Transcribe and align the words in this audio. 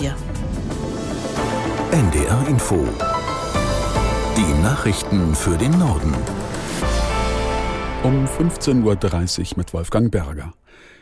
Hier. 0.00 0.16
NDR 1.90 2.48
Info. 2.48 2.88
Die 4.34 4.62
Nachrichten 4.62 5.34
für 5.34 5.58
den 5.58 5.78
Norden. 5.78 6.14
Um 8.02 8.24
15.30 8.24 9.52
Uhr 9.52 9.58
mit 9.58 9.74
Wolfgang 9.74 10.10
Berger. 10.10 10.54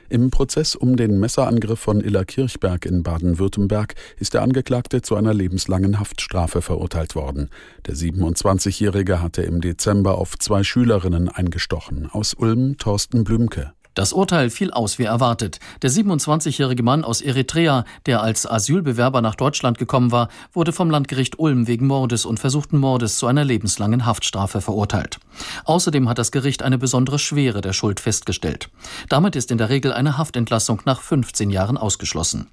Im 0.08 0.30
Prozess 0.30 0.74
um 0.74 0.96
den 0.96 1.20
Messerangriff 1.20 1.78
von 1.78 2.00
Illa 2.00 2.24
Kirchberg 2.24 2.86
in 2.86 3.04
Baden-Württemberg 3.04 3.94
ist 4.18 4.34
der 4.34 4.42
Angeklagte 4.42 5.00
zu 5.00 5.14
einer 5.14 5.32
lebenslangen 5.32 6.00
Haftstrafe 6.00 6.60
verurteilt 6.60 7.14
worden. 7.14 7.50
Der 7.86 7.94
27-Jährige 7.94 9.22
hatte 9.22 9.42
im 9.42 9.60
Dezember 9.60 10.18
auf 10.18 10.36
zwei 10.38 10.64
Schülerinnen 10.64 11.28
eingestochen. 11.28 12.08
Aus 12.10 12.34
Ulm 12.34 12.78
Thorsten 12.78 13.22
Blümke. 13.22 13.74
Das 13.98 14.12
Urteil 14.12 14.48
fiel 14.48 14.70
aus 14.70 15.00
wie 15.00 15.06
erwartet. 15.06 15.58
Der 15.82 15.90
27-jährige 15.90 16.84
Mann 16.84 17.02
aus 17.02 17.20
Eritrea, 17.20 17.84
der 18.06 18.22
als 18.22 18.48
Asylbewerber 18.48 19.22
nach 19.22 19.34
Deutschland 19.34 19.76
gekommen 19.76 20.12
war, 20.12 20.28
wurde 20.52 20.72
vom 20.72 20.88
Landgericht 20.88 21.40
Ulm 21.40 21.66
wegen 21.66 21.88
Mordes 21.88 22.24
und 22.24 22.38
versuchten 22.38 22.78
Mordes 22.78 23.18
zu 23.18 23.26
einer 23.26 23.44
lebenslangen 23.44 24.06
Haftstrafe 24.06 24.60
verurteilt. 24.60 25.18
Außerdem 25.64 26.08
hat 26.08 26.18
das 26.18 26.30
Gericht 26.30 26.62
eine 26.62 26.78
besondere 26.78 27.18
Schwere 27.18 27.60
der 27.60 27.72
Schuld 27.72 27.98
festgestellt. 27.98 28.70
Damit 29.08 29.34
ist 29.34 29.50
in 29.50 29.58
der 29.58 29.68
Regel 29.68 29.92
eine 29.92 30.16
Haftentlassung 30.16 30.80
nach 30.84 31.00
15 31.00 31.50
Jahren 31.50 31.76
ausgeschlossen. 31.76 32.46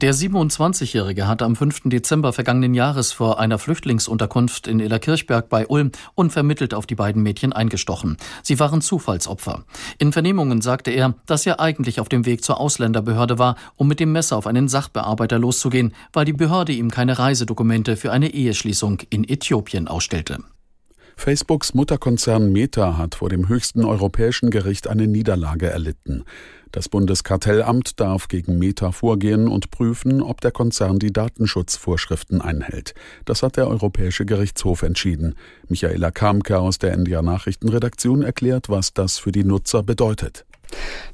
Der 0.00 0.14
27-Jährige 0.14 1.26
hatte 1.26 1.44
am 1.44 1.56
5. 1.56 1.82
Dezember 1.84 2.32
vergangenen 2.32 2.74
Jahres 2.74 3.12
vor 3.12 3.40
einer 3.40 3.58
Flüchtlingsunterkunft 3.58 4.66
in 4.66 4.80
Illerkirchberg 4.80 5.48
bei 5.48 5.66
Ulm 5.66 5.90
unvermittelt 6.14 6.74
auf 6.74 6.86
die 6.86 6.94
beiden 6.94 7.22
Mädchen 7.22 7.52
eingestochen. 7.52 8.16
Sie 8.42 8.58
waren 8.58 8.80
Zufallsopfer. 8.80 9.64
In 9.98 10.12
Vernehmungen 10.12 10.60
sagte 10.60 10.90
er, 10.90 11.14
dass 11.26 11.46
er 11.46 11.60
eigentlich 11.60 12.00
auf 12.00 12.08
dem 12.08 12.26
Weg 12.26 12.44
zur 12.44 12.60
Ausländerbehörde 12.60 13.38
war, 13.38 13.56
um 13.76 13.88
mit 13.88 14.00
dem 14.00 14.12
Messer 14.12 14.36
auf 14.36 14.46
einen 14.46 14.68
Sachbearbeiter 14.68 15.38
loszugehen, 15.38 15.94
weil 16.12 16.24
die 16.24 16.32
Behörde 16.32 16.72
ihm 16.72 16.90
keine 16.90 17.18
Reisedokumente 17.18 17.96
für 17.96 18.12
eine 18.12 18.32
Eheschließung 18.32 19.00
in 19.10 19.28
Äthiopien 19.28 19.88
ausstellte. 19.88 20.38
Facebooks 21.20 21.74
Mutterkonzern 21.74 22.50
Meta 22.50 22.96
hat 22.96 23.16
vor 23.16 23.28
dem 23.28 23.46
höchsten 23.46 23.84
europäischen 23.84 24.48
Gericht 24.48 24.88
eine 24.88 25.06
Niederlage 25.06 25.66
erlitten. 25.66 26.24
Das 26.72 26.88
Bundeskartellamt 26.88 28.00
darf 28.00 28.28
gegen 28.28 28.58
Meta 28.58 28.90
vorgehen 28.90 29.46
und 29.46 29.70
prüfen, 29.70 30.22
ob 30.22 30.40
der 30.40 30.50
Konzern 30.50 30.98
die 30.98 31.12
Datenschutzvorschriften 31.12 32.40
einhält. 32.40 32.94
Das 33.26 33.42
hat 33.42 33.58
der 33.58 33.68
Europäische 33.68 34.24
Gerichtshof 34.24 34.80
entschieden. 34.80 35.34
Michaela 35.68 36.10
Kamke 36.10 36.58
aus 36.58 36.78
der 36.78 36.94
NDR 36.94 37.20
Nachrichtenredaktion 37.20 38.22
erklärt, 38.22 38.70
was 38.70 38.94
das 38.94 39.18
für 39.18 39.30
die 39.30 39.44
Nutzer 39.44 39.82
bedeutet. 39.82 40.46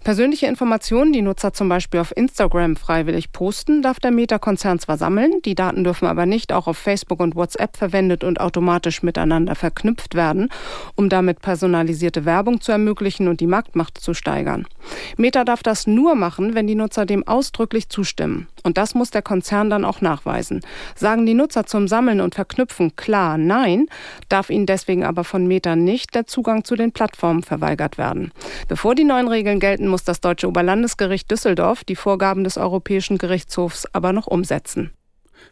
Persönliche 0.04 0.46
Informationen, 0.46 1.12
die 1.12 1.22
Nutzer 1.22 1.52
zum 1.52 1.68
Beispiel 1.68 2.00
auf 2.00 2.16
Instagram 2.16 2.76
freiwillig 2.76 3.32
posten, 3.32 3.82
darf 3.82 3.98
der 3.98 4.12
Meta-Konzern 4.12 4.78
zwar 4.78 4.98
sammeln, 4.98 5.40
die 5.44 5.54
Daten 5.54 5.84
dürfen 5.84 6.06
aber 6.06 6.26
nicht 6.26 6.52
auch 6.52 6.66
auf 6.66 6.78
Facebook 6.78 7.20
und 7.20 7.34
WhatsApp 7.34 7.76
verwendet 7.76 8.22
und 8.22 8.40
automatisch 8.40 9.02
miteinander 9.02 9.54
verknüpft 9.54 10.14
werden, 10.14 10.48
um 10.94 11.08
damit 11.08 11.40
personalisierte 11.40 12.24
Werbung 12.24 12.60
zu 12.60 12.72
ermöglichen 12.72 13.28
und 13.28 13.40
die 13.40 13.46
Marktmacht 13.46 13.98
zu 13.98 14.14
steigern. 14.14 14.66
Meta 15.16 15.44
darf 15.44 15.62
das 15.62 15.86
nur 15.86 16.14
machen, 16.14 16.54
wenn 16.54 16.66
die 16.66 16.74
Nutzer 16.74 17.06
dem 17.06 17.26
ausdrücklich 17.26 17.88
zustimmen. 17.88 18.46
Und 18.66 18.78
das 18.78 18.96
muss 18.96 19.10
der 19.10 19.22
Konzern 19.22 19.70
dann 19.70 19.84
auch 19.84 20.00
nachweisen. 20.00 20.60
Sagen 20.96 21.24
die 21.24 21.34
Nutzer 21.34 21.66
zum 21.66 21.86
Sammeln 21.86 22.20
und 22.20 22.34
Verknüpfen 22.34 22.96
klar 22.96 23.38
Nein, 23.38 23.86
darf 24.28 24.50
ihnen 24.50 24.66
deswegen 24.66 25.04
aber 25.04 25.22
von 25.22 25.46
Meta 25.46 25.76
nicht 25.76 26.16
der 26.16 26.26
Zugang 26.26 26.64
zu 26.64 26.74
den 26.74 26.90
Plattformen 26.90 27.44
verweigert 27.44 27.96
werden. 27.96 28.32
Bevor 28.66 28.96
die 28.96 29.04
neuen 29.04 29.28
Regeln 29.28 29.60
gelten, 29.60 29.86
muss 29.86 30.02
das 30.02 30.20
Deutsche 30.20 30.48
Oberlandesgericht 30.48 31.30
Düsseldorf 31.30 31.84
die 31.84 31.94
Vorgaben 31.94 32.42
des 32.42 32.58
Europäischen 32.58 33.18
Gerichtshofs 33.18 33.86
aber 33.92 34.12
noch 34.12 34.26
umsetzen. 34.26 34.90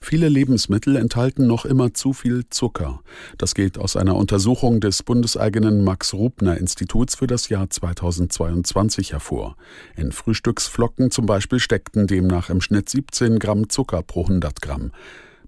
Viele 0.00 0.28
Lebensmittel 0.28 0.96
enthalten 0.96 1.46
noch 1.46 1.64
immer 1.64 1.94
zu 1.94 2.12
viel 2.12 2.44
Zucker. 2.50 3.00
Das 3.38 3.54
geht 3.54 3.78
aus 3.78 3.96
einer 3.96 4.16
Untersuchung 4.16 4.80
des 4.80 5.02
bundeseigenen 5.02 5.84
Max-Rubner-Instituts 5.84 7.14
für 7.14 7.26
das 7.26 7.48
Jahr 7.48 7.70
2022 7.70 9.12
hervor. 9.12 9.56
In 9.96 10.12
Frühstücksflocken 10.12 11.10
zum 11.10 11.26
Beispiel 11.26 11.58
steckten 11.58 12.06
demnach 12.06 12.50
im 12.50 12.60
Schnitt 12.60 12.88
17 12.88 13.38
Gramm 13.38 13.68
Zucker 13.68 14.02
pro 14.02 14.22
100 14.22 14.60
Gramm. 14.60 14.92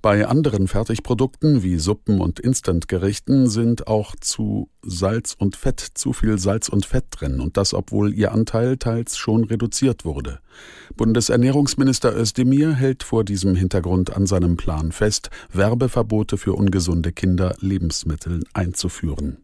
Bei 0.06 0.24
anderen 0.24 0.68
Fertigprodukten 0.68 1.64
wie 1.64 1.78
Suppen 1.78 2.20
und 2.20 2.38
Instantgerichten 2.38 3.48
sind 3.48 3.88
auch 3.88 4.14
zu 4.14 4.70
Salz 4.82 5.34
und 5.36 5.56
Fett 5.56 5.80
zu 5.80 6.12
viel 6.12 6.38
Salz 6.38 6.68
und 6.68 6.86
Fett 6.86 7.06
drin 7.10 7.40
und 7.40 7.56
das 7.56 7.74
obwohl 7.74 8.14
ihr 8.14 8.30
Anteil 8.30 8.76
teils 8.76 9.16
schon 9.16 9.42
reduziert 9.42 10.04
wurde. 10.04 10.38
Bundesernährungsminister 10.94 12.16
Özdemir 12.16 12.72
hält 12.72 13.02
vor 13.02 13.24
diesem 13.24 13.56
Hintergrund 13.56 14.16
an 14.16 14.26
seinem 14.26 14.56
Plan 14.56 14.92
fest, 14.92 15.30
Werbeverbote 15.52 16.36
für 16.36 16.52
ungesunde 16.52 17.10
Kinder 17.10 17.56
Lebensmittel 17.58 18.44
einzuführen. 18.54 19.38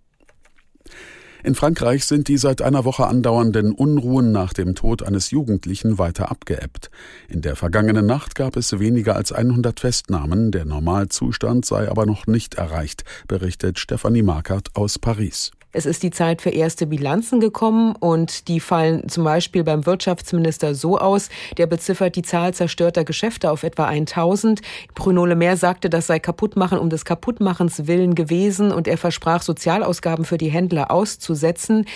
In 1.45 1.57
Frankreich 1.57 2.05
sind 2.05 2.29
die 2.29 2.37
seit 2.37 2.63
einer 2.63 2.85
Woche 2.85 3.07
andauernden 3.07 3.73
Unruhen 3.73 4.31
nach 4.31 4.53
dem 4.53 4.77
Tod 4.77 5.03
eines 5.03 5.33
Jugendlichen 5.33 5.99
weiter 5.99 6.31
abgeebbt. 6.31 6.91
In 7.29 7.43
der 7.43 7.57
vergangenen 7.57 8.07
Nacht 8.07 8.37
gab 8.37 8.57
es 8.57 8.79
weniger 8.79 9.17
als 9.17 9.33
100 9.33 9.81
Festnahmen, 9.81 10.53
der 10.53 10.65
Normalzustand 10.65 11.65
sei 11.65 11.91
aber 11.91 12.07
noch 12.07 12.29
nicht 12.29 12.55
erreicht, 12.55 13.05
berichtet 13.27 13.81
Stefanie 13.81 14.23
Markert 14.23 14.69
aus 14.75 15.01
Paris. 15.01 15.51
Es 15.75 15.87
ist 15.87 16.03
die 16.03 16.11
Zeit 16.11 16.43
für 16.43 16.51
erste 16.51 16.87
Bilanzen 16.87 17.41
gekommen 17.41 17.97
und 17.99 18.49
die 18.49 18.61
fallen 18.61 19.09
zum 19.09 19.25
Beispiel 19.25 19.65
beim 19.65 19.87
Wirtschaftsminister 19.87 20.75
so 20.75 20.99
aus, 20.99 21.31
der 21.57 21.67
beziffert 21.67 22.15
die 22.15 22.23
Zahl 22.23 22.53
zerstörter 22.53 23.05
Geschäfte 23.05 23.51
auf 23.51 23.63
etwa 23.63 23.87
1000. 23.87 24.61
Bruno 24.95 25.25
Le 25.25 25.35
Maire 25.35 25.57
sagte, 25.57 25.89
das 25.89 26.09
sei 26.09 26.19
Kaputtmachen 26.19 26.79
um 26.79 26.91
des 26.91 27.07
Kaputtmachens 27.07 27.87
willen 27.87 28.15
gewesen 28.15 28.71
und 28.71 28.87
er 28.87 28.99
versprach, 28.99 29.41
Sozialausgaben 29.41 30.27
für 30.27 30.37
die 30.37 30.51
Händler 30.51 30.91
auszusetzen. 30.91 31.87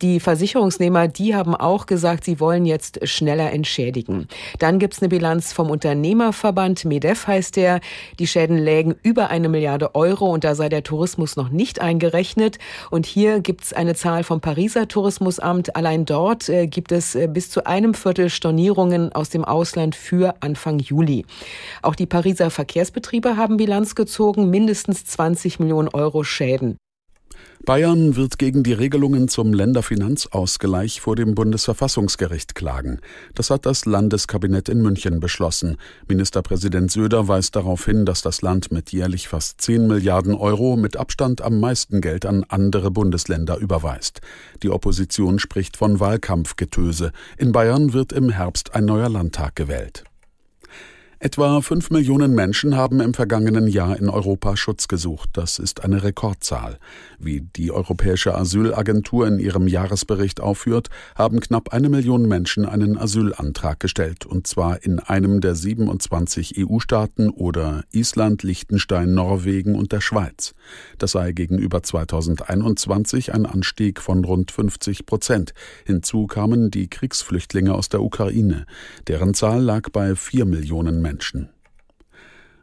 Die 0.00 0.18
Versicherungsnehmer, 0.18 1.06
die 1.06 1.34
haben 1.34 1.54
auch 1.54 1.84
gesagt, 1.84 2.24
sie 2.24 2.40
wollen 2.40 2.64
jetzt 2.64 3.06
schneller 3.06 3.52
entschädigen. 3.52 4.28
Dann 4.60 4.78
gibt's 4.78 5.02
eine 5.02 5.10
Bilanz 5.10 5.52
vom 5.52 5.68
Unternehmerverband, 5.68 6.86
MEDEF 6.86 7.26
heißt 7.26 7.56
der. 7.56 7.80
Die 8.18 8.26
Schäden 8.26 8.56
lägen 8.56 8.94
über 9.02 9.28
eine 9.28 9.50
Milliarde 9.50 9.94
Euro 9.94 10.32
und 10.32 10.42
da 10.44 10.54
sei 10.54 10.70
der 10.70 10.82
Tourismus 10.82 11.36
noch 11.36 11.50
nicht 11.50 11.82
eingerechnet. 11.82 12.58
Und 12.90 13.04
hier 13.04 13.25
hier 13.26 13.40
gibt 13.40 13.64
es 13.64 13.72
eine 13.72 13.96
Zahl 13.96 14.22
vom 14.22 14.40
Pariser 14.40 14.86
Tourismusamt. 14.86 15.74
Allein 15.74 16.04
dort 16.04 16.48
äh, 16.48 16.68
gibt 16.68 16.92
es 16.92 17.16
äh, 17.16 17.26
bis 17.26 17.50
zu 17.50 17.66
einem 17.66 17.92
Viertel 17.92 18.30
Stornierungen 18.30 19.10
aus 19.10 19.30
dem 19.30 19.44
Ausland 19.44 19.96
für 19.96 20.36
Anfang 20.38 20.78
Juli. 20.78 21.26
Auch 21.82 21.96
die 21.96 22.06
Pariser 22.06 22.50
Verkehrsbetriebe 22.50 23.36
haben 23.36 23.56
Bilanz 23.56 23.96
gezogen, 23.96 24.48
mindestens 24.48 25.04
20 25.06 25.58
Millionen 25.58 25.88
Euro 25.88 26.22
Schäden. 26.22 26.76
Bayern 27.66 28.14
wird 28.14 28.38
gegen 28.38 28.62
die 28.62 28.74
Regelungen 28.74 29.26
zum 29.26 29.52
Länderfinanzausgleich 29.52 31.00
vor 31.00 31.16
dem 31.16 31.34
Bundesverfassungsgericht 31.34 32.54
klagen. 32.54 33.00
Das 33.34 33.50
hat 33.50 33.66
das 33.66 33.86
Landeskabinett 33.86 34.68
in 34.68 34.82
München 34.82 35.18
beschlossen. 35.18 35.76
Ministerpräsident 36.06 36.92
Söder 36.92 37.26
weist 37.26 37.56
darauf 37.56 37.84
hin, 37.84 38.06
dass 38.06 38.22
das 38.22 38.40
Land 38.40 38.70
mit 38.70 38.92
jährlich 38.92 39.26
fast 39.26 39.60
10 39.62 39.88
Milliarden 39.88 40.36
Euro 40.36 40.76
mit 40.76 40.96
Abstand 40.96 41.42
am 41.42 41.58
meisten 41.58 42.00
Geld 42.00 42.24
an 42.24 42.44
andere 42.48 42.92
Bundesländer 42.92 43.56
überweist. 43.56 44.20
Die 44.62 44.70
Opposition 44.70 45.40
spricht 45.40 45.76
von 45.76 45.98
Wahlkampfgetöse. 45.98 47.10
In 47.36 47.50
Bayern 47.50 47.92
wird 47.92 48.12
im 48.12 48.30
Herbst 48.30 48.76
ein 48.76 48.84
neuer 48.84 49.08
Landtag 49.08 49.56
gewählt. 49.56 50.04
Etwa 51.18 51.62
fünf 51.62 51.88
Millionen 51.88 52.34
Menschen 52.34 52.76
haben 52.76 53.00
im 53.00 53.14
vergangenen 53.14 53.68
Jahr 53.68 53.98
in 53.98 54.10
Europa 54.10 54.54
Schutz 54.54 54.86
gesucht. 54.86 55.30
Das 55.32 55.58
ist 55.58 55.82
eine 55.82 56.02
Rekordzahl. 56.02 56.78
Wie 57.18 57.40
die 57.40 57.72
Europäische 57.72 58.34
Asylagentur 58.34 59.26
in 59.26 59.38
ihrem 59.38 59.66
Jahresbericht 59.66 60.42
aufführt, 60.42 60.90
haben 61.14 61.40
knapp 61.40 61.72
eine 61.72 61.88
Million 61.88 62.28
Menschen 62.28 62.66
einen 62.66 62.98
Asylantrag 62.98 63.80
gestellt, 63.80 64.26
und 64.26 64.46
zwar 64.46 64.82
in 64.82 64.98
einem 64.98 65.40
der 65.40 65.54
27 65.54 66.56
EU-Staaten 66.58 67.30
oder 67.30 67.84
Island, 67.92 68.42
Liechtenstein, 68.42 69.14
Norwegen 69.14 69.74
und 69.74 69.92
der 69.92 70.02
Schweiz. 70.02 70.54
Das 70.98 71.12
sei 71.12 71.32
gegenüber 71.32 71.82
2021 71.82 73.32
ein 73.32 73.46
Anstieg 73.46 74.02
von 74.02 74.22
rund 74.22 74.50
50 74.50 75.06
Prozent. 75.06 75.54
Hinzu 75.86 76.26
kamen 76.26 76.70
die 76.70 76.88
Kriegsflüchtlinge 76.88 77.72
aus 77.72 77.88
der 77.88 78.02
Ukraine. 78.02 78.66
Deren 79.08 79.32
Zahl 79.32 79.62
lag 79.62 79.88
bei 79.92 80.14
vier 80.14 80.44
Millionen 80.44 81.05
Menschen. 81.06 81.50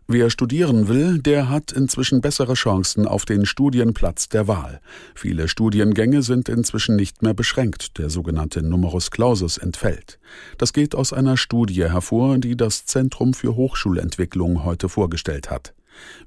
Wer 0.05 0.29
studieren 0.29 0.89
will, 0.89 1.19
der 1.19 1.49
hat 1.49 1.71
inzwischen 1.71 2.19
bessere 2.19 2.55
Chancen 2.55 3.07
auf 3.07 3.23
den 3.23 3.45
Studienplatz 3.45 4.27
der 4.27 4.49
Wahl. 4.49 4.81
Viele 5.15 5.47
Studiengänge 5.47 6.23
sind 6.23 6.49
inzwischen 6.49 6.97
nicht 6.97 7.21
mehr 7.21 7.33
beschränkt, 7.33 7.97
der 7.99 8.09
sogenannte 8.09 8.61
Numerus 8.61 9.11
Clausus 9.11 9.57
entfällt. 9.57 10.19
Das 10.57 10.73
geht 10.73 10.93
aus 10.93 11.13
einer 11.13 11.37
Studie 11.37 11.85
hervor, 11.85 12.37
die 12.37 12.57
das 12.57 12.85
Zentrum 12.85 13.33
für 13.33 13.55
Hochschulentwicklung 13.55 14.65
heute 14.65 14.89
vorgestellt 14.89 15.49
hat. 15.49 15.73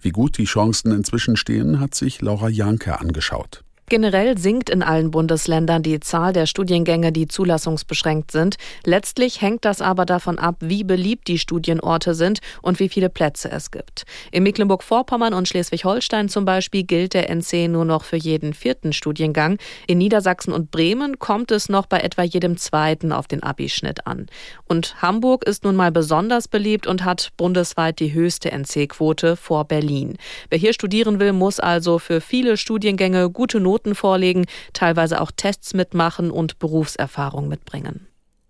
Wie 0.00 0.10
gut 0.10 0.38
die 0.38 0.44
Chancen 0.46 0.92
inzwischen 0.92 1.36
stehen, 1.36 1.78
hat 1.78 1.94
sich 1.94 2.22
Laura 2.22 2.48
Janke 2.48 2.98
angeschaut. 2.98 3.62
Generell 3.88 4.36
sinkt 4.36 4.68
in 4.68 4.82
allen 4.82 5.12
Bundesländern 5.12 5.84
die 5.84 6.00
Zahl 6.00 6.32
der 6.32 6.46
Studiengänge, 6.46 7.12
die 7.12 7.28
zulassungsbeschränkt 7.28 8.32
sind. 8.32 8.56
Letztlich 8.84 9.40
hängt 9.40 9.64
das 9.64 9.80
aber 9.80 10.04
davon 10.04 10.40
ab, 10.40 10.56
wie 10.58 10.82
beliebt 10.82 11.28
die 11.28 11.38
Studienorte 11.38 12.14
sind 12.14 12.40
und 12.62 12.80
wie 12.80 12.88
viele 12.88 13.08
Plätze 13.08 13.48
es 13.48 13.70
gibt. 13.70 14.02
In 14.32 14.42
Mecklenburg-Vorpommern 14.42 15.34
und 15.34 15.46
Schleswig-Holstein 15.46 16.28
zum 16.28 16.44
Beispiel 16.44 16.82
gilt 16.82 17.14
der 17.14 17.30
NC 17.30 17.68
nur 17.68 17.84
noch 17.84 18.02
für 18.02 18.16
jeden 18.16 18.54
vierten 18.54 18.92
Studiengang. 18.92 19.58
In 19.86 19.98
Niedersachsen 19.98 20.52
und 20.52 20.72
Bremen 20.72 21.20
kommt 21.20 21.52
es 21.52 21.68
noch 21.68 21.86
bei 21.86 22.00
etwa 22.00 22.24
jedem 22.24 22.56
zweiten 22.56 23.12
auf 23.12 23.28
den 23.28 23.44
Abischnitt 23.44 24.04
an. 24.08 24.26
Und 24.64 25.00
Hamburg 25.00 25.46
ist 25.46 25.62
nun 25.62 25.76
mal 25.76 25.92
besonders 25.92 26.48
beliebt 26.48 26.88
und 26.88 27.04
hat 27.04 27.30
bundesweit 27.36 28.00
die 28.00 28.12
höchste 28.12 28.50
NC-Quote 28.50 29.36
vor 29.36 29.64
Berlin. 29.64 30.16
Wer 30.50 30.58
hier 30.58 30.72
studieren 30.72 31.20
will, 31.20 31.32
muss 31.32 31.60
also 31.60 32.00
für 32.00 32.20
viele 32.20 32.56
Studiengänge 32.56 33.30
gute 33.30 33.60
Noten 33.60 33.75
Noten 33.76 33.94
vorlegen, 33.94 34.46
teilweise 34.72 35.20
auch 35.20 35.30
Tests 35.30 35.74
mitmachen 35.74 36.30
und 36.30 36.58
Berufserfahrung 36.58 37.46
mitbringen. 37.46 38.06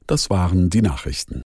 Das 0.06 0.30
waren 0.30 0.70
die 0.70 0.82
Nachrichten. 0.82 1.42